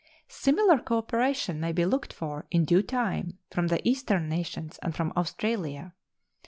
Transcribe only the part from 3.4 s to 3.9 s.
from the